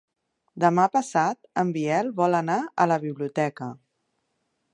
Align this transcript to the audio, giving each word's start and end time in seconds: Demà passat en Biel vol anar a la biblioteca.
Demà 0.63 0.85
passat 0.95 1.61
en 1.63 1.75
Biel 1.75 2.09
vol 2.23 2.39
anar 2.41 2.57
a 2.87 2.91
la 2.93 2.99
biblioteca. 3.05 3.71